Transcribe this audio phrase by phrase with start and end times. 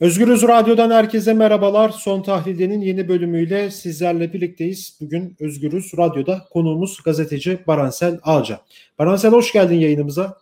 [0.00, 1.90] Özgürüz Radyo'dan herkese merhabalar.
[1.90, 4.98] Son Tahlilde'nin yeni bölümüyle sizlerle birlikteyiz.
[5.00, 8.60] Bugün Özgürüz Radyo'da konuğumuz gazeteci Baransel Ağca.
[8.98, 10.36] Baransel hoş geldin yayınımıza.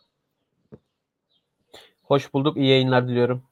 [2.02, 2.56] Hoş bulduk.
[2.56, 3.42] İyi yayınlar diliyorum.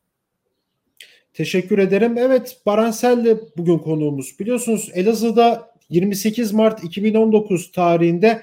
[1.35, 2.19] Teşekkür ederim.
[2.19, 4.39] Evet Baransel de bugün konuğumuz.
[4.41, 8.43] Biliyorsunuz Elazığ'da 28 Mart 2019 tarihinde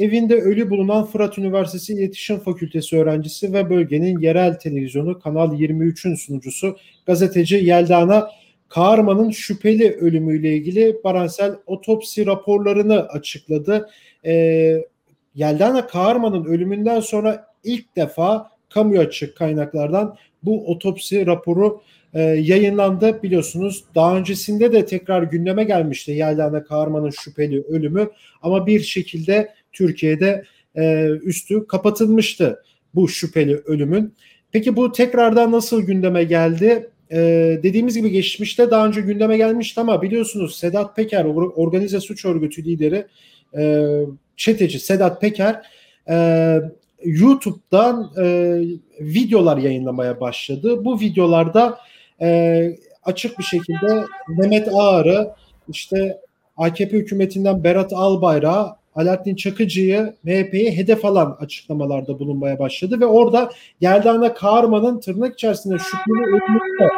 [0.00, 6.76] Evinde ölü bulunan Fırat Üniversitesi İletişim Fakültesi öğrencisi ve bölgenin yerel televizyonu Kanal 23'ün sunucusu
[7.06, 8.30] gazeteci Yeldana
[8.68, 13.88] Kağırman'ın şüpheli ölümüyle ilgili Baransel otopsi raporlarını açıkladı.
[14.24, 14.34] E,
[15.34, 21.82] Yeldana Kağırman'ın ölümünden sonra ilk defa kamu açık kaynaklardan bu otopsi raporu
[22.14, 23.22] e, yayınlandı.
[23.22, 28.10] Biliyorsunuz daha öncesinde de tekrar gündeme gelmişti Yeldana Kağırman'ın şüpheli ölümü
[28.42, 30.44] ama bir şekilde Türkiye'de
[30.76, 32.62] e, üstü kapatılmıştı
[32.94, 34.14] bu şüpheli ölümün.
[34.52, 36.90] Peki bu tekrardan nasıl gündeme geldi?
[37.12, 42.64] Ee, dediğimiz gibi geçmişte daha önce gündeme gelmişti ama biliyorsunuz Sedat Peker organize suç örgütü
[42.64, 43.06] lideri
[43.58, 43.86] e,
[44.36, 45.62] çeteci Sedat Peker
[46.10, 46.58] e,
[47.04, 48.56] YouTube'dan e,
[49.00, 50.84] videolar yayınlamaya başladı.
[50.84, 51.78] Bu videolarda
[52.20, 52.70] e,
[53.02, 55.30] açık bir şekilde Mehmet Ağar'ı
[55.68, 56.20] işte
[56.56, 64.34] AKP hükümetinden Berat Albayrak'ı Alaaddin Çakıcı'yı MHP'ye hedef alan açıklamalarda bulunmaya başladı ve orada Yeldana
[64.34, 66.90] Kağırman'ın tırnak içerisinde şüpheli ölümünü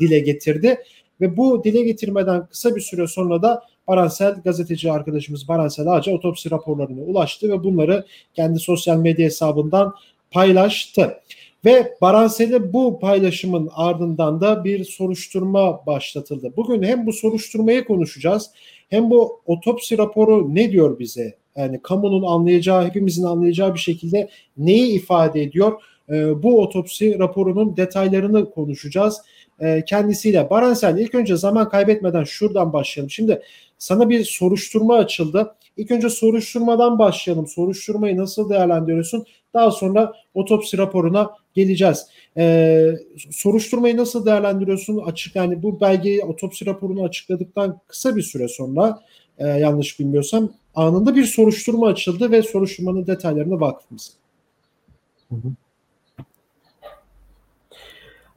[0.00, 0.78] dile getirdi.
[1.20, 6.50] Ve bu dile getirmeden kısa bir süre sonra da Baransel gazeteci arkadaşımız Baransel Ağaca otopsi
[6.50, 9.94] raporlarına ulaştı ve bunları kendi sosyal medya hesabından
[10.30, 11.18] paylaştı.
[11.64, 16.52] Ve Baransel'e bu paylaşımın ardından da bir soruşturma başlatıldı.
[16.56, 18.50] Bugün hem bu soruşturmayı konuşacağız
[18.90, 21.34] hem bu otopsi raporu ne diyor bize?
[21.56, 25.82] Yani kamunun anlayacağı, hepimizin anlayacağı bir şekilde neyi ifade ediyor?
[26.08, 29.20] E, bu otopsi raporunun detaylarını konuşacağız
[29.60, 30.50] e, kendisiyle.
[30.50, 33.10] Baransel ilk önce zaman kaybetmeden şuradan başlayalım.
[33.10, 33.42] Şimdi
[33.78, 35.54] sana bir soruşturma açıldı.
[35.76, 37.46] İlk önce soruşturmadan başlayalım.
[37.46, 39.26] Soruşturmayı nasıl değerlendiriyorsun?
[39.54, 42.06] Daha sonra otopsi raporuna geleceğiz.
[42.36, 42.90] Ee,
[43.30, 44.98] soruşturmayı nasıl değerlendiriyorsun?
[44.98, 48.98] Açık yani bu belgeyi otopsi raporunu açıkladıktan kısa bir süre sonra
[49.38, 54.14] e, yanlış bilmiyorsam anında bir soruşturma açıldı ve soruşturmanın detaylarına vakıf mısın?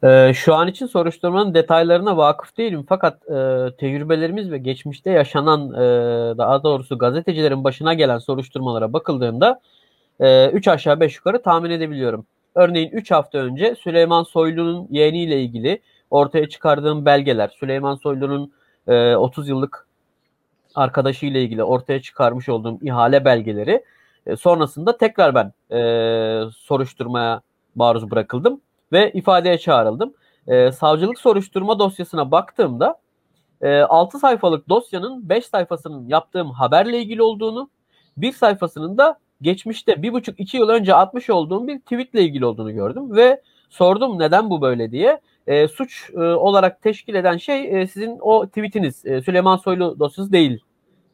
[0.04, 5.78] Ee, şu an için soruşturmanın detaylarına vakıf değilim fakat e, tecrübelerimiz ve geçmişte yaşanan e,
[6.38, 9.62] daha doğrusu gazetecilerin başına gelen soruşturmalara bakıldığında
[10.20, 12.26] 3 e, aşağı 5 yukarı tahmin edebiliyorum.
[12.58, 18.52] Örneğin 3 hafta önce Süleyman Soylu'nun yeğeniyle ilgili ortaya çıkardığım belgeler, Süleyman Soylu'nun
[18.88, 19.88] e, 30 yıllık
[20.76, 23.84] arkadaşıyla ilgili ortaya çıkarmış olduğum ihale belgeleri
[24.26, 27.42] e, sonrasında tekrar ben e, soruşturmaya
[27.76, 30.14] maruz bırakıldım ve ifadeye çağrıldım.
[30.48, 33.00] E, savcılık soruşturma dosyasına baktığımda
[33.62, 37.70] e, 6 sayfalık dosyanın 5 sayfasının yaptığım haberle ilgili olduğunu,
[38.18, 42.74] bir sayfasının da geçmişte bir buçuk iki yıl önce atmış olduğum bir tweetle ilgili olduğunu
[42.74, 45.22] gördüm ve sordum neden bu böyle diye.
[45.48, 50.32] E, suç e, olarak teşkil eden şey e, sizin o tweetiniz e, Süleyman Soylu dosyası
[50.32, 50.60] değil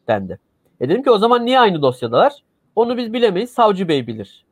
[0.08, 0.38] dendi.
[0.80, 2.32] E dedim ki o zaman niye aynı dosyadalar?
[2.76, 4.44] Onu biz bilemeyiz savcı bey bilir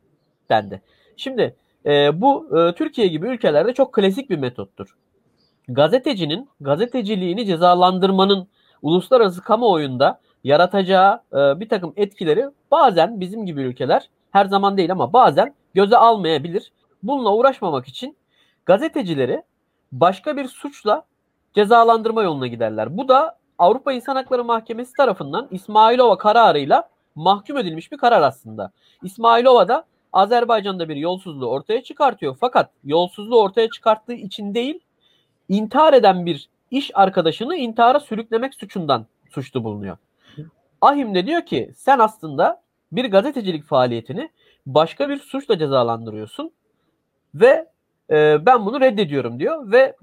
[0.49, 0.81] dendi.
[1.17, 4.97] Şimdi e, bu e, Türkiye gibi ülkelerde çok klasik bir metottur.
[5.67, 8.47] Gazetecinin gazeteciliğini cezalandırmanın
[8.81, 15.13] uluslararası kamuoyunda yaratacağı e, bir takım etkileri bazen bizim gibi ülkeler her zaman değil ama
[15.13, 16.71] bazen göze almayabilir.
[17.03, 18.17] Bununla uğraşmamak için
[18.65, 19.43] gazetecileri
[19.91, 21.03] başka bir suçla
[21.53, 22.97] cezalandırma yoluna giderler.
[22.97, 28.71] Bu da Avrupa İnsan Hakları Mahkemesi tarafından İsmailova kararıyla mahkum edilmiş bir karar aslında.
[29.03, 32.37] İsmailova da Azerbaycan'da bir yolsuzluğu ortaya çıkartıyor.
[32.39, 34.79] Fakat yolsuzluğu ortaya çıkarttığı için değil,
[35.49, 39.97] intihar eden bir iş arkadaşını intihara sürüklemek suçundan suçlu bulunuyor.
[40.83, 42.61] Ahim de diyor ki sen aslında
[42.91, 44.29] bir gazetecilik faaliyetini
[44.65, 46.51] başka bir suçla cezalandırıyorsun
[47.35, 47.69] ve
[48.09, 49.95] e, ben bunu reddediyorum diyor ve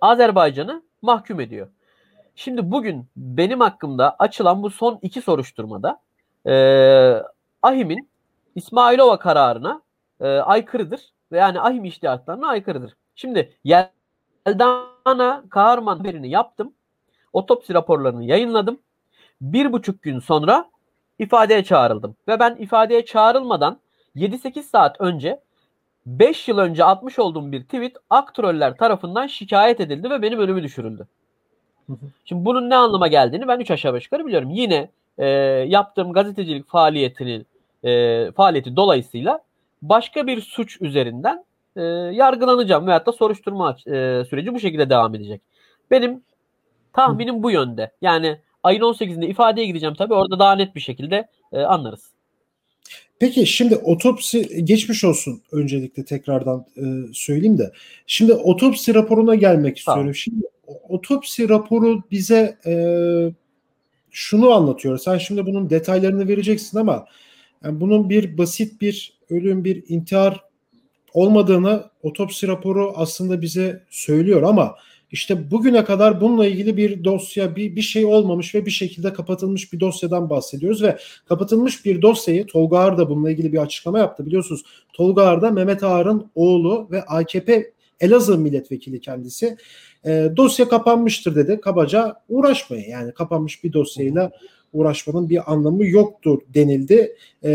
[0.00, 1.68] Azerbaycan'ı mahkum ediyor.
[2.34, 6.00] Şimdi bugün benim hakkımda açılan bu son iki soruşturmada
[6.46, 6.54] e,
[7.62, 8.08] Ahim'in
[8.54, 9.82] İsmailova kararına
[10.20, 12.96] e, aykırıdır ve yani Ahim iştihatlarına aykırıdır.
[13.14, 16.72] Şimdi Yeldana Kahraman haberini yaptım.
[17.32, 18.78] Otopsi raporlarını yayınladım
[19.52, 20.70] bir buçuk gün sonra
[21.18, 22.16] ifadeye çağrıldım.
[22.28, 23.78] Ve ben ifadeye çağrılmadan
[24.16, 25.40] 7-8 saat önce
[26.06, 31.06] 5 yıl önce atmış olduğum bir tweet aktroller tarafından şikayet edildi ve benim önümü düşürüldü.
[32.24, 34.50] Şimdi bunun ne anlama geldiğini ben 3 aşağı 5 yukarı biliyorum.
[34.50, 34.88] Yine
[35.18, 35.26] e,
[35.68, 37.46] yaptığım gazetecilik faaliyetinin
[37.84, 39.40] e, faaliyeti dolayısıyla
[39.82, 41.44] başka bir suç üzerinden
[41.76, 41.82] e,
[42.12, 45.40] yargılanacağım veyahut da soruşturma e, süreci bu şekilde devam edecek.
[45.90, 46.22] Benim
[46.92, 47.90] tahminim bu yönde.
[48.02, 52.14] Yani ayın 18'inde ifadeye gideceğim tabii orada daha net bir şekilde e, anlarız.
[53.18, 56.82] Peki şimdi otopsi geçmiş olsun öncelikle tekrardan e,
[57.12, 57.72] söyleyeyim de.
[58.06, 60.02] Şimdi otopsi raporuna gelmek istiyorum.
[60.02, 60.14] Tamam.
[60.14, 60.46] Şimdi
[60.88, 62.74] otopsi raporu bize e,
[64.10, 64.98] şunu anlatıyor.
[64.98, 67.06] Sen şimdi bunun detaylarını vereceksin ama
[67.64, 70.44] yani bunun bir basit bir ölüm, bir intihar
[71.14, 74.74] olmadığını otopsi raporu aslında bize söylüyor ama
[75.14, 79.72] işte bugüne kadar bununla ilgili bir dosya, bir, bir şey olmamış ve bir şekilde kapatılmış
[79.72, 84.26] bir dosyadan bahsediyoruz ve kapatılmış bir dosyayı Tolga Ağar da bununla ilgili bir açıklama yaptı.
[84.26, 84.62] Biliyorsunuz
[84.92, 89.56] Tolga Ağar da Mehmet Ağar'ın oğlu ve AKP Elazığ milletvekili kendisi.
[90.06, 91.60] E, dosya kapanmıştır dedi.
[91.60, 92.90] Kabaca uğraşmayın.
[92.90, 94.30] Yani kapanmış bir dosyayla
[94.72, 97.50] uğraşmanın bir anlamı yoktur denildi e,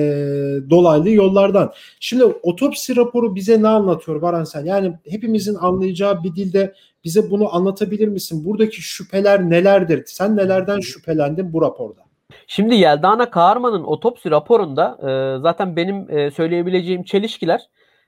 [0.70, 1.74] dolaylı yollardan.
[2.00, 4.66] Şimdi otopsi raporu bize ne anlatıyor Baransel?
[4.66, 6.74] Yani hepimizin anlayacağı bir dilde
[7.04, 8.46] bize bunu anlatabilir misin?
[8.46, 10.04] Buradaki şüpheler nelerdir?
[10.06, 12.02] Sen nelerden şüphelendin bu raporda?
[12.48, 17.62] Şimdi Yeldana Kahraman'ın otopsi raporunda e, zaten benim e, söyleyebileceğim çelişkiler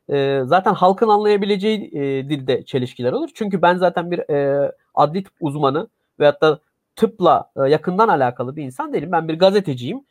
[0.09, 3.29] e, zaten halkın anlayabileceği e, dilde çelişkiler olur.
[3.33, 5.88] Çünkü ben zaten bir e, adli tıp uzmanı
[6.19, 6.59] veyahut da
[6.95, 9.11] tıpla e, yakından alakalı bir insan değilim.
[9.11, 10.05] Ben bir gazeteciyim.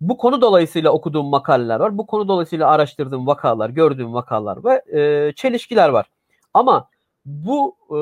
[0.00, 1.98] Bu konu dolayısıyla okuduğum makaleler var.
[1.98, 6.06] Bu konu dolayısıyla araştırdığım vakalar, gördüğüm vakalar ve e, çelişkiler var.
[6.54, 6.88] Ama
[7.28, 7.98] bu e,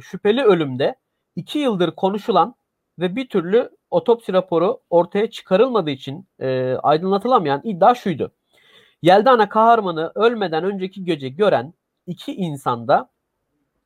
[0.00, 0.94] şüpheli ölümde
[1.36, 2.54] iki yıldır konuşulan
[2.98, 8.32] ve bir türlü otopsi raporu ortaya çıkarılmadığı için e, aydınlatılamayan iddia şuydu.
[9.02, 11.74] Yeldana Kaharman'ı ölmeden önceki gece gören
[12.06, 13.10] iki insanda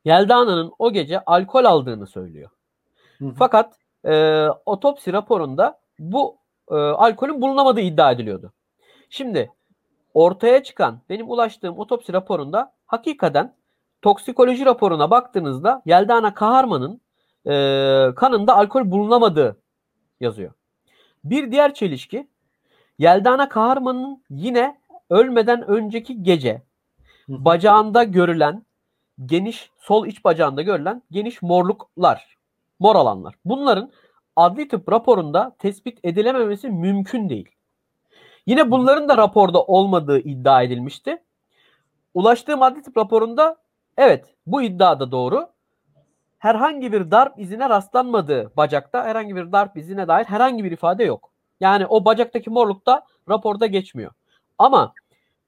[0.05, 2.49] Yeldana'nın o gece alkol aldığını söylüyor.
[3.17, 3.33] Hı hı.
[3.37, 3.75] Fakat
[4.05, 6.37] e, otopsi raporunda bu
[6.71, 8.53] e, alkolün bulunamadığı iddia ediliyordu.
[9.09, 9.51] Şimdi
[10.13, 13.55] ortaya çıkan benim ulaştığım otopsi raporunda hakikaten
[14.05, 17.01] toksikoloji raporuna baktığınızda Yeldana Kaharman'ın
[17.45, 19.61] e, kanında alkol bulunamadığı
[20.19, 20.51] yazıyor.
[21.23, 22.27] Bir diğer çelişki
[22.97, 24.79] Yeldana Kaharman'ın yine
[25.09, 26.61] ölmeden önceki gece
[27.27, 28.65] bacağında görülen
[29.25, 32.37] geniş sol iç bacağında görülen geniş morluklar,
[32.79, 33.35] mor alanlar.
[33.45, 33.91] Bunların
[34.35, 37.49] adli tıp raporunda tespit edilememesi mümkün değil.
[38.45, 41.23] Yine bunların da raporda olmadığı iddia edilmişti.
[42.13, 43.64] Ulaştığım adli tıp raporunda
[43.97, 45.49] evet bu iddia da doğru.
[46.39, 51.31] Herhangi bir darp izine rastlanmadığı bacakta herhangi bir darp izine dair herhangi bir ifade yok.
[51.59, 54.11] Yani o bacaktaki morluk da raporda geçmiyor.
[54.57, 54.93] Ama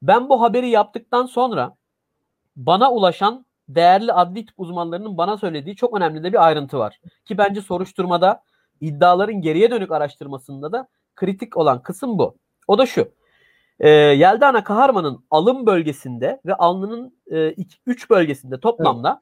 [0.02, 1.76] ben bu haberi yaptıktan sonra
[2.56, 7.00] bana ulaşan değerli adli tıp uzmanlarının bana söylediği çok önemli de bir ayrıntı var.
[7.26, 8.44] Ki bence soruşturmada
[8.82, 12.38] iddiaların geriye dönük araştırmasında da kritik olan kısım bu.
[12.68, 13.12] O da şu.
[13.80, 17.18] E, Yeldana Kaharman'ın alın bölgesinde ve alnının
[17.86, 19.22] 3 e, bölgesinde toplamda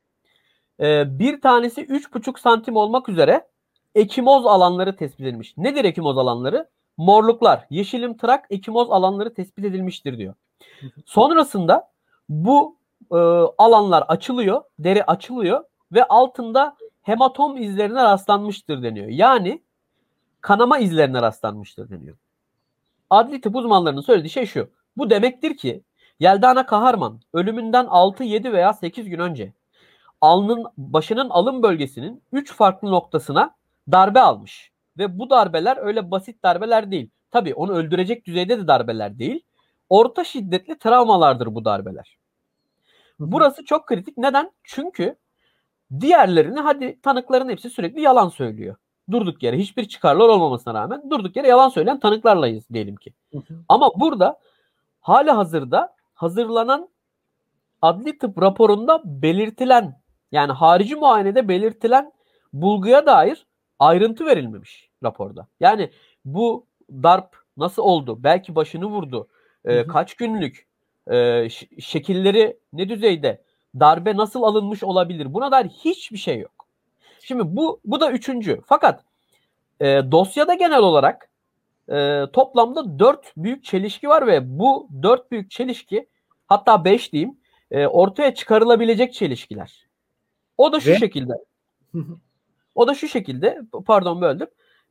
[0.79, 1.07] evet.
[1.07, 3.47] e, bir tanesi 3,5 santim olmak üzere
[3.95, 5.57] ekimoz alanları tespit edilmiş.
[5.57, 6.69] Nedir ekimoz alanları?
[6.97, 10.33] Morluklar, yeşilim tırak ekimoz alanları tespit edilmiştir diyor.
[11.05, 11.91] Sonrasında
[12.29, 12.77] bu
[13.11, 13.17] e,
[13.57, 19.07] alanlar açılıyor, deri açılıyor ve altında hematom izlerine rastlanmıştır deniyor.
[19.07, 19.63] Yani
[20.41, 22.17] kanama izlerine rastlanmıştır deniyor.
[23.09, 24.69] Adli tıp uzmanlarının söylediği şey şu.
[24.97, 25.83] Bu demektir ki
[26.19, 29.53] Yeldana Kaharman ölümünden 6, 7 veya 8 gün önce
[30.21, 33.55] alnın başının alın bölgesinin 3 farklı noktasına
[33.91, 34.71] darbe almış.
[34.97, 37.09] Ve bu darbeler öyle basit darbeler değil.
[37.31, 39.43] Tabii onu öldürecek düzeyde de darbeler değil.
[39.89, 42.17] Orta şiddetli travmalardır bu darbeler.
[43.19, 44.17] Burası çok kritik.
[44.17, 44.51] Neden?
[44.63, 45.15] Çünkü
[46.00, 48.75] diğerlerini hadi tanıkların hepsi sürekli yalan söylüyor.
[49.12, 53.13] Durduk yere hiçbir çıkarlar olmamasına rağmen durduk yere yalan söyleyen tanıklarlayız diyelim ki.
[53.69, 54.39] Ama burada
[55.01, 56.89] hali hazırda hazırlanan
[57.81, 62.12] adli tıp raporunda belirtilen yani harici muayenede belirtilen
[62.53, 63.45] bulguya dair
[63.79, 65.47] ayrıntı verilmemiş raporda.
[65.59, 65.89] Yani
[66.25, 68.24] bu darp nasıl oldu?
[68.24, 69.27] Belki başını vurdu.
[69.65, 70.67] Ee, kaç günlük?
[71.12, 71.47] Ee,
[71.79, 73.43] şekilleri ne düzeyde?
[73.79, 75.33] Darbe nasıl alınmış olabilir?
[75.33, 76.54] Buna dair hiçbir şey yok.
[77.25, 78.62] Şimdi bu bu da üçüncü.
[78.65, 79.03] Fakat
[79.79, 81.29] e, dosyada genel olarak
[81.89, 86.10] e, toplamda dört büyük çelişki var ve bu dört büyük çelişki
[86.48, 87.38] hatta beş diyeyim
[87.72, 89.88] e, ortaya çıkarılabilecek çelişkiler.
[90.58, 90.96] O da şu ve?
[90.98, 91.34] şekilde.
[92.75, 94.48] o da şu şekilde pardon böldüm.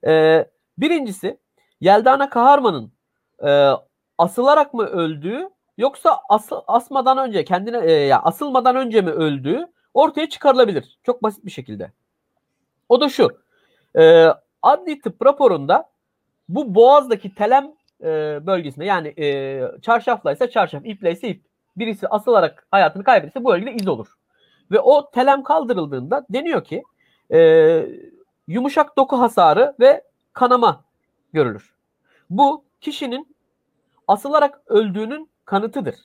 [0.07, 0.45] E,
[0.79, 1.39] birincisi
[1.81, 2.93] Yeldana Kaharman'ın
[3.47, 3.71] e,
[4.19, 5.49] asılarak mı öldüğü
[5.79, 10.99] yoksa as, asmadan önce kendine e, ya asılmadan önce mi öldüğü ortaya çıkarılabilir.
[11.03, 11.93] Çok basit bir şekilde.
[12.89, 13.29] O da şu.
[13.99, 14.27] E,
[14.63, 15.91] adli tıp raporunda
[16.49, 18.07] bu boğazdaki telem e,
[18.47, 21.45] bölgesinde yani e, çarşafla ise çarşaf, iple ise ip.
[21.77, 24.07] birisi asılarak hayatını kaybederse bu bölgede iz olur.
[24.71, 26.83] Ve o telem kaldırıldığında deniyor ki
[27.33, 27.41] e,
[28.49, 30.85] yumuşak doku hasarı ve kanama
[31.33, 31.75] görülür.
[32.31, 33.37] Bu kişinin
[34.09, 35.97] asılarak öldüğünün kanıtıdır.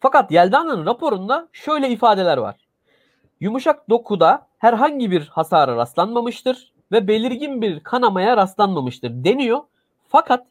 [0.00, 2.63] Fakat Yelda'nın raporunda şöyle ifadeler var.
[3.44, 9.60] Yumuşak dokuda herhangi bir hasara rastlanmamıştır ve belirgin bir kanamaya rastlanmamıştır deniyor.
[10.08, 10.46] Fakat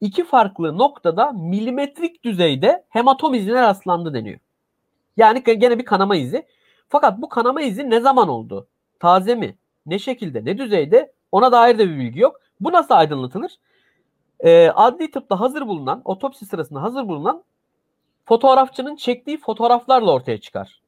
[0.00, 4.38] iki farklı noktada milimetrik düzeyde hematom izine rastlandı deniyor.
[5.16, 6.46] Yani gene bir kanama izi.
[6.88, 8.66] Fakat bu kanama izi ne zaman oldu?
[9.00, 9.56] Taze mi?
[9.86, 10.44] Ne şekilde?
[10.44, 11.12] Ne düzeyde?
[11.32, 12.40] Ona dair de bir bilgi yok.
[12.60, 13.52] Bu nasıl aydınlatılır?
[14.40, 17.42] Ee, adli tıpta hazır bulunan, otopsi sırasında hazır bulunan
[18.24, 20.81] fotoğrafçının çektiği fotoğraflarla ortaya çıkar.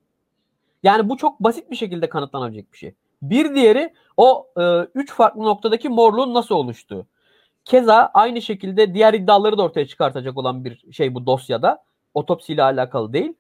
[0.85, 2.95] Yani bu çok basit bir şekilde kanıtlanabilecek bir şey.
[3.23, 4.62] Bir diğeri o e,
[4.95, 7.07] üç farklı noktadaki morluğun nasıl oluştuğu.
[7.64, 11.85] Keza aynı şekilde diğer iddiaları da ortaya çıkartacak olan bir şey bu dosyada.
[12.14, 13.33] Otopsiyle alakalı değil.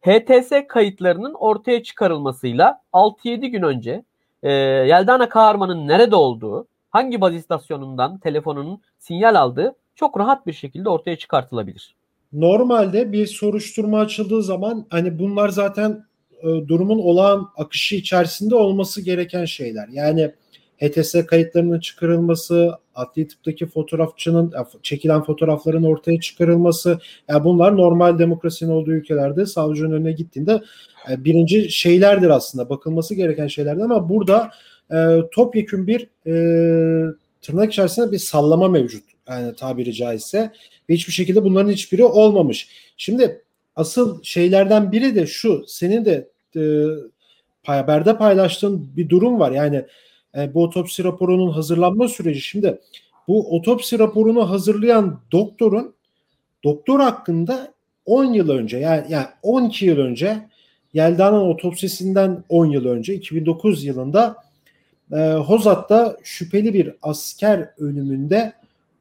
[0.00, 4.04] HTS kayıtlarının ortaya çıkarılmasıyla 6-7 gün önce
[4.42, 10.88] e, Yeldana Kaharman'ın nerede olduğu, hangi baz istasyonundan telefonunun sinyal aldığı çok rahat bir şekilde
[10.88, 11.94] ortaya çıkartılabilir.
[12.32, 16.04] Normalde bir soruşturma açıldığı zaman hani bunlar zaten
[16.42, 19.88] e, durumun olağan akışı içerisinde olması gereken şeyler.
[19.88, 20.32] Yani
[20.82, 28.92] HTS kayıtlarının çıkarılması, adli tıptaki fotoğrafçının çekilen fotoğrafların ortaya çıkarılması, yani bunlar normal demokrasinin olduğu
[28.92, 30.60] ülkelerde savcının önüne gittiğinde
[31.10, 34.50] e, birinci şeylerdir aslında bakılması gereken şeylerdir ama burada
[34.92, 40.52] e, topyekün bir e, tırnak içerisinde bir sallama mevcut yani tabiri caizse
[40.90, 42.68] ve hiçbir şekilde bunların hiçbiri olmamış.
[42.96, 43.42] Şimdi
[43.76, 46.62] asıl şeylerden biri de şu senin de e,
[47.62, 49.84] haberde paylaştığın bir durum var yani
[50.36, 52.40] e, bu otopsi raporunun hazırlanma süreci.
[52.40, 52.80] Şimdi
[53.28, 55.94] bu otopsi raporunu hazırlayan doktorun
[56.64, 57.72] doktor hakkında
[58.06, 60.48] 10 yıl önce yani, yani 12 yıl önce
[60.94, 64.36] Yelda'nın otopsisinden 10 yıl önce 2009 yılında
[65.12, 68.52] e, Hozat'ta şüpheli bir asker ölümünde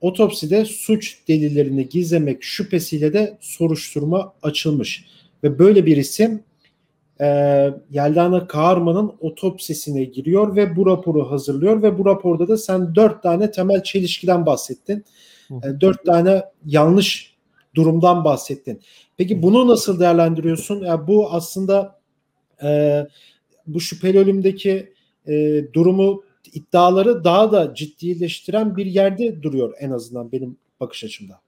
[0.02, 5.06] otopside suç delillerini gizlemek şüphesiyle de soruşturma açılmış.
[5.44, 6.44] Ve böyle bir isim
[7.22, 7.26] e,
[7.92, 13.52] Yeldana Kağarman'ın otopsisine giriyor ve bu raporu hazırlıyor ve bu raporda da sen dört tane
[13.52, 15.06] temel çelişkiden bahsettin.
[15.52, 17.36] E, dört tane yanlış
[17.76, 18.82] durumdan bahsettin.
[19.18, 20.82] Peki bunu nasıl değerlendiriyorsun?
[20.82, 22.00] Yani bu aslında
[22.64, 23.02] e,
[23.68, 24.94] bu şüpheli ölümdeki
[25.28, 31.40] e, durumu iddiaları daha da ciddileştiren bir yerde duruyor en azından benim bakış açımda.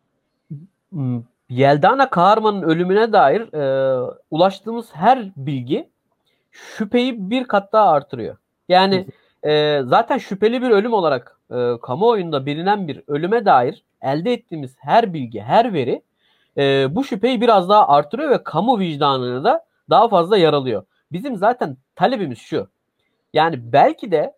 [0.89, 1.23] Hmm.
[1.49, 5.89] Yeldana Kaharman'ın ölümüne dair e, ulaştığımız her bilgi
[6.51, 8.37] şüpheyi bir kat daha artırıyor.
[8.69, 9.07] Yani
[9.43, 15.13] e, zaten şüpheli bir ölüm olarak e, kamuoyunda bilinen bir ölüme dair elde ettiğimiz her
[15.13, 16.01] bilgi, her veri
[16.57, 20.83] e, bu şüpheyi biraz daha artırıyor ve kamu vicdanını da daha fazla yaralıyor.
[21.11, 22.67] Bizim zaten talebimiz şu.
[23.33, 24.33] Yani belki de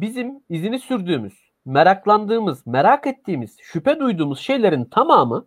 [0.00, 1.34] bizim izini sürdüğümüz,
[1.64, 5.46] meraklandığımız, merak ettiğimiz, şüphe duyduğumuz şeylerin tamamı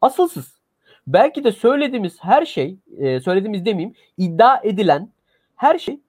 [0.00, 0.58] asılsız.
[1.06, 5.12] Belki de söylediğimiz her şey, e, söylediğimiz demeyeyim, iddia edilen
[5.56, 6.00] her şey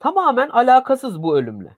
[0.00, 1.76] tamamen alakasız bu ölümle.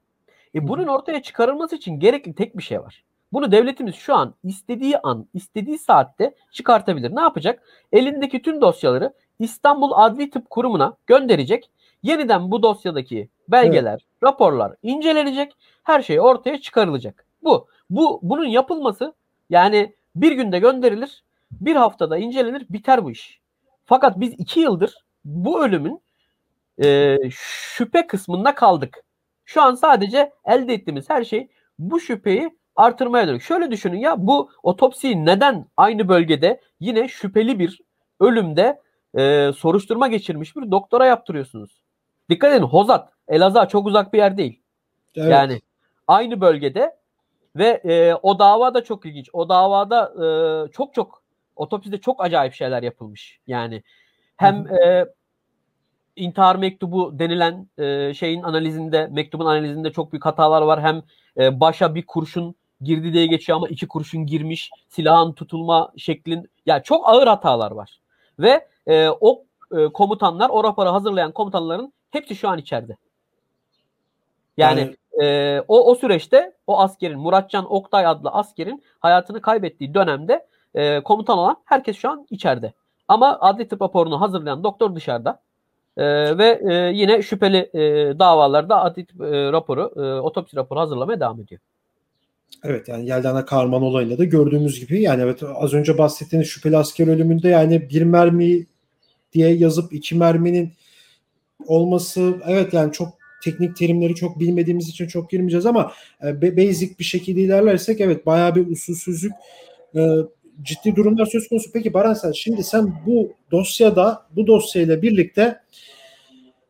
[0.55, 3.05] E bunun ortaya çıkarılması için gerekli tek bir şey var.
[3.33, 7.17] Bunu devletimiz şu an istediği an, istediği saatte çıkartabilir.
[7.17, 7.62] Ne yapacak?
[7.93, 11.71] Elindeki tüm dosyaları İstanbul Adli Tıp Kurumu'na gönderecek.
[12.02, 14.08] Yeniden bu dosyadaki belgeler.
[14.25, 15.57] Raporlar incelenecek.
[15.83, 17.27] Her şey ortaya çıkarılacak.
[17.43, 17.69] Bu.
[17.91, 19.15] Bu bunun yapılması
[19.51, 23.41] yani bir günde gönderilir, bir haftada incelenir, biter bu iş.
[23.85, 26.01] Fakat biz iki yıldır bu ölümün
[26.85, 29.05] e, şüphe kısmında kaldık.
[29.45, 31.49] Şu an sadece elde ettiğimiz her şey
[31.79, 33.43] bu şüpheyi artırmaya dönük.
[33.43, 37.81] Şöyle düşünün ya bu otopsiyi neden aynı bölgede yine şüpheli bir
[38.21, 38.83] ölümde
[39.15, 41.83] e, soruşturma geçirmiş bir doktora yaptırıyorsunuz?
[42.31, 44.61] Dikkat edin Hozat, Elazığ çok uzak bir yer değil.
[45.16, 45.30] Evet.
[45.30, 45.61] Yani
[46.06, 46.97] aynı bölgede
[47.56, 49.30] ve e, o dava da çok ilginç.
[49.32, 51.23] O davada e, çok çok
[51.56, 53.38] otopside çok acayip şeyler yapılmış.
[53.47, 53.82] Yani
[54.37, 55.06] hem e,
[56.16, 60.82] intihar mektubu denilen e, şeyin analizinde, mektubun analizinde çok büyük hatalar var.
[60.82, 61.02] Hem
[61.38, 64.70] e, başa bir kurşun girdi diye geçiyor ama iki kurşun girmiş.
[64.88, 68.00] Silahın tutulma şeklin yani çok ağır hatalar var.
[68.38, 69.44] Ve e, o
[69.76, 72.97] e, komutanlar, o raporu hazırlayan komutanların hepsi şu an içeride.
[74.59, 74.97] Yani, yani
[75.29, 81.38] e, o o süreçte o askerin Muratcan Oktay adlı askerin hayatını kaybettiği dönemde e, komutan
[81.38, 82.73] olan herkes şu an içeride.
[83.09, 85.41] Ama adli tıp raporunu hazırlayan doktor dışarıda.
[85.97, 86.05] E,
[86.38, 87.79] ve e, yine şüpheli e,
[88.19, 91.61] davalarda adli tıp e, raporu, e, otopsi raporu hazırlamaya devam ediyor.
[92.65, 97.07] Evet yani Yeldana Karman olayında da gördüğümüz gibi yani evet az önce bahsettiğiniz şüpheli asker
[97.07, 98.67] ölümünde yani bir mermi
[99.33, 100.73] diye yazıp iki merminin
[101.67, 105.92] olması evet yani çok teknik terimleri çok bilmediğimiz için çok girmeyeceğiz ama
[106.25, 109.33] e, basic bir şekilde ilerlersek evet bayağı bir usulsüzlük
[109.97, 110.00] e,
[110.62, 111.73] ciddi durumlar söz konusu.
[111.73, 115.61] Peki Baran sen şimdi sen bu dosyada bu dosyayla birlikte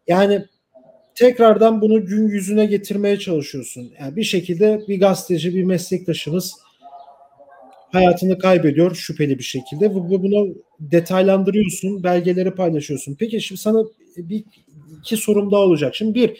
[0.07, 0.45] yani
[1.15, 3.93] tekrardan bunu gün yüzüne getirmeye çalışıyorsun.
[4.01, 6.55] Yani bir şekilde bir gazeteci, bir meslektaşınız
[7.93, 13.17] hayatını kaybediyor şüpheli bir şekilde ve bunu detaylandırıyorsun, belgeleri paylaşıyorsun.
[13.19, 13.85] Peki şimdi sana
[14.19, 14.45] bir
[15.01, 15.95] iki sorum daha olacak.
[15.95, 16.37] Şimdi bir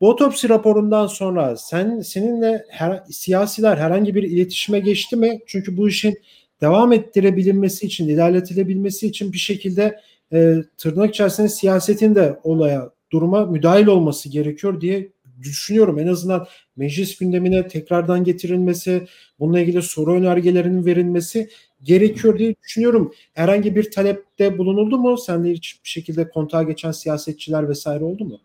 [0.00, 5.40] bu otopsi raporundan sonra sen seninle her, siyasiler herhangi bir iletişime geçti mi?
[5.46, 6.18] Çünkü bu işin
[6.60, 10.00] devam ettirebilmesi için, ilerletilebilmesi için bir şekilde
[10.32, 15.08] e, tırnak içerisinde siyasetin de olaya, duruma müdahil olması gerekiyor diye
[15.42, 15.98] düşünüyorum.
[15.98, 19.06] En azından meclis gündemine tekrardan getirilmesi,
[19.40, 21.48] bununla ilgili soru önergelerinin verilmesi
[21.82, 23.14] gerekiyor diye düşünüyorum.
[23.34, 25.18] Herhangi bir talepte bulunuldu mu?
[25.18, 28.38] Sende hiç bir şekilde kontağa geçen siyasetçiler vesaire oldu mu?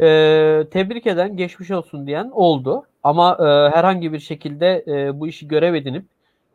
[0.00, 2.82] Ee, tebrik eden, geçmiş olsun diyen oldu.
[3.02, 6.04] Ama e, herhangi bir şekilde e, bu işi görev edinip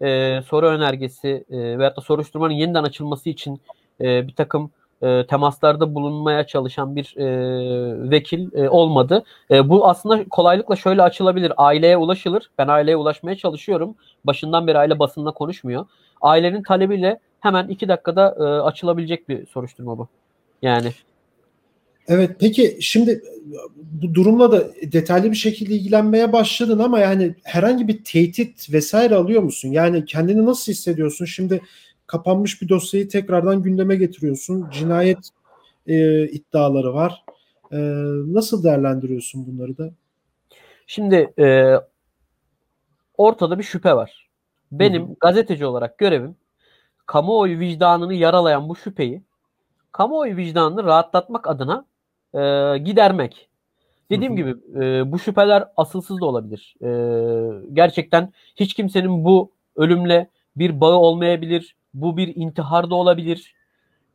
[0.01, 3.61] e, soru önergesi e, veyahut da soruşturmanın yeniden açılması için
[4.01, 9.23] e, bir takım e, temaslarda bulunmaya çalışan bir e, vekil e, olmadı.
[9.51, 11.53] E, bu aslında kolaylıkla şöyle açılabilir.
[11.57, 12.49] Aileye ulaşılır.
[12.57, 13.95] Ben aileye ulaşmaya çalışıyorum.
[14.23, 15.85] Başından beri aile basında konuşmuyor.
[16.21, 20.07] Ailenin talebiyle hemen iki dakikada e, açılabilecek bir soruşturma bu.
[20.61, 20.91] Yani.
[22.07, 23.21] Evet peki şimdi
[23.75, 29.41] bu durumla da detaylı bir şekilde ilgilenmeye başladın ama yani herhangi bir tehdit vesaire alıyor
[29.41, 29.69] musun?
[29.69, 31.25] Yani kendini nasıl hissediyorsun?
[31.25, 31.61] Şimdi
[32.09, 34.69] kapanmış bir dosyayı tekrardan gündeme getiriyorsun.
[34.69, 35.29] Cinayet
[35.87, 37.23] e, iddiaları var.
[37.71, 37.77] E,
[38.33, 39.91] nasıl değerlendiriyorsun bunları da?
[40.87, 41.75] Şimdi e,
[43.17, 44.29] ortada bir şüphe var.
[44.71, 45.15] Benim Hı-hı.
[45.19, 46.35] gazeteci olarak görevim
[47.05, 49.23] kamuoyu vicdanını yaralayan bu şüpheyi
[49.91, 51.85] kamuoyu vicdanını rahatlatmak adına
[52.33, 52.39] e,
[52.77, 53.49] gidermek.
[54.11, 54.53] Dediğim Hı-hı.
[54.53, 56.75] gibi e, bu şüpheler asılsız da olabilir.
[56.81, 56.89] E,
[57.73, 61.75] gerçekten hiç kimsenin bu ölümle bir bağı olmayabilir.
[61.93, 63.55] Bu bir intihar da olabilir.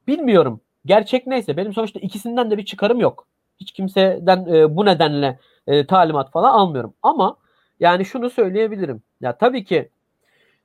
[0.07, 0.61] Bilmiyorum.
[0.87, 3.27] Gerçek neyse benim sonuçta ikisinden de bir çıkarım yok.
[3.61, 6.95] Hiç kimseden e, bu nedenle e, talimat falan almıyorum.
[7.03, 7.37] Ama
[7.81, 9.03] yani şunu söyleyebilirim.
[9.21, 9.89] Ya tabii ki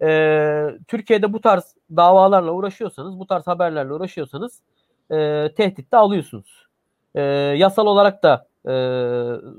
[0.01, 4.61] e, Türkiye'de bu tarz davalarla uğraşıyorsanız, bu tarz haberlerle uğraşıyorsanız
[5.11, 6.67] e, tehdit de alıyorsunuz.
[7.15, 7.21] E,
[7.57, 8.73] yasal olarak da e,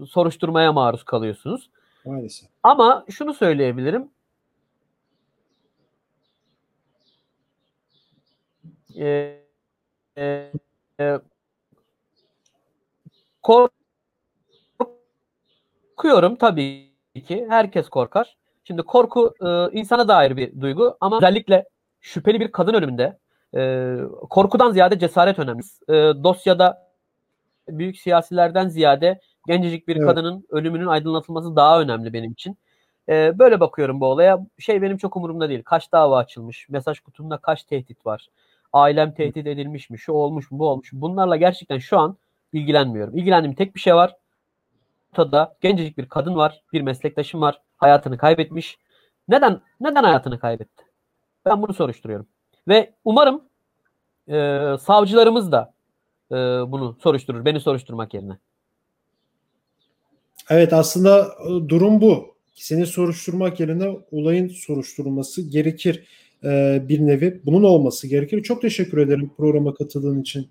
[0.06, 1.70] soruşturmaya maruz kalıyorsunuz.
[2.04, 2.48] Maalesef.
[2.62, 4.08] Ama şunu söyleyebilirim.
[8.98, 9.36] E,
[10.18, 10.50] e,
[15.96, 16.90] korkuyorum tabii
[17.26, 17.46] ki.
[17.48, 18.36] Herkes korkar.
[18.64, 21.68] Şimdi korku e, insana dair bir duygu ama özellikle
[22.00, 23.18] şüpheli bir kadın ölümünde
[23.56, 23.96] e,
[24.30, 25.62] korkudan ziyade cesaret önemli.
[25.88, 25.92] E,
[26.24, 26.90] dosyada
[27.68, 30.06] büyük siyasilerden ziyade gencecik bir evet.
[30.06, 32.58] kadının ölümünün aydınlatılması daha önemli benim için.
[33.08, 34.46] E, böyle bakıyorum bu olaya.
[34.58, 35.62] Şey benim çok umurumda değil.
[35.64, 36.68] Kaç dava açılmış?
[36.68, 38.28] Mesaj kutumda kaç tehdit var?
[38.72, 41.00] Ailem tehdit edilmiş mi, şu olmuş mu, bu olmuş mu?
[41.00, 42.16] Bunlarla gerçekten şu an
[42.52, 43.16] ilgilenmiyorum.
[43.16, 44.16] İlgilendiğim tek bir şey var.
[45.12, 48.78] Ortada gencecik bir kadın var, bir meslektaşım var, hayatını kaybetmiş.
[49.28, 50.84] Neden neden hayatını kaybetti?
[51.44, 52.26] Ben bunu soruşturuyorum.
[52.68, 53.44] Ve umarım
[54.28, 55.72] e, savcılarımız da
[56.30, 56.34] e,
[56.72, 58.38] bunu soruşturur, beni soruşturmak yerine.
[60.50, 62.34] Evet aslında e, durum bu.
[62.54, 66.06] Seni soruşturmak yerine olayın soruşturulması gerekir
[66.44, 68.42] e, bir nevi bunun olması gerekir.
[68.42, 70.48] Çok teşekkür ederim programa katıldığın için.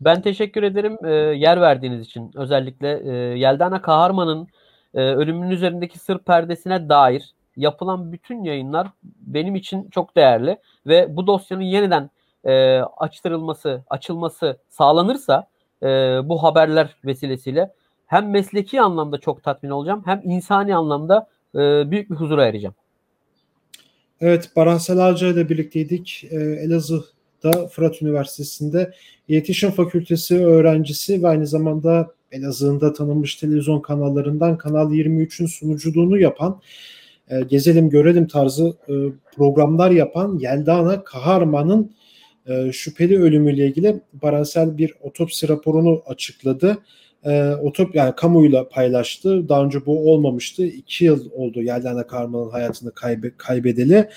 [0.00, 2.30] Ben teşekkür ederim e, yer verdiğiniz için.
[2.34, 4.48] Özellikle e, Yeldana Kaharman'ın
[4.94, 8.88] e, ölümünün üzerindeki sır perdesine dair yapılan bütün yayınlar
[9.20, 12.10] benim için çok değerli ve bu dosyanın yeniden
[12.44, 15.48] e, açtırılması, açılması sağlanırsa
[15.82, 15.86] e,
[16.24, 17.72] bu haberler vesilesiyle
[18.06, 22.74] hem mesleki anlamda çok tatmin olacağım hem insani anlamda e, büyük bir huzura ereceğim.
[24.20, 26.24] Evet, Baran Selalca ile birlikteydik.
[26.30, 28.92] Ee, Elazığ'da Fırat Üniversitesi'nde
[29.28, 36.60] İletişim Fakültesi öğrencisi ve aynı zamanda Elazığ'ın da tanınmış televizyon kanallarından Kanal 23'ün sunuculuğunu yapan
[37.28, 38.94] e, gezelim görelim tarzı e,
[39.36, 41.92] programlar yapan Yeldana Kaharman'ın
[42.46, 46.78] e, şüpheli ölümüyle ilgili Baransel bir otopsi raporunu açıkladı
[47.24, 49.48] e, otop yani kamuyla paylaştı.
[49.48, 50.66] Daha önce bu olmamıştı.
[50.66, 54.08] İki yıl oldu Yeldana Karman'ın hayatını kaybe, kaybedeli.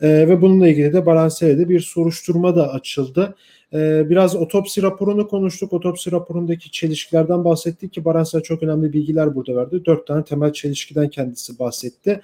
[0.00, 3.34] E, ve bununla ilgili de Baransel'de bir soruşturma da açıldı.
[3.72, 5.72] E, biraz otopsi raporunu konuştuk.
[5.72, 9.84] Otopsi raporundaki çelişkilerden bahsettik ki Baransel çok önemli bilgiler burada verdi.
[9.84, 12.20] Dört tane temel çelişkiden kendisi bahsetti.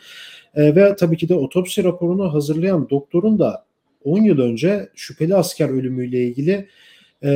[0.55, 3.65] E, ve tabii ki de otopsi raporunu hazırlayan doktorun da
[4.05, 6.69] 10 yıl önce şüpheli asker ölümüyle ilgili
[7.25, 7.29] e,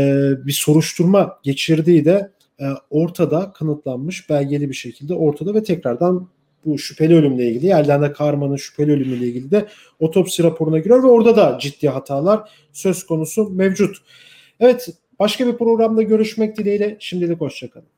[0.47, 6.29] bir soruşturma geçirdiği de e, ortada kanıtlanmış belgeli bir şekilde ortada ve tekrardan
[6.65, 9.69] bu şüpheli ölümle ilgili Yelda Karman'ın şüpheli ölümüyle ilgili de
[10.01, 13.97] otopsi raporuna giriyor ve orada da ciddi hatalar söz konusu mevcut.
[14.61, 14.89] Evet
[15.19, 17.94] başka bir programda görüşmek dileğiyle şimdilik hoşçakalın.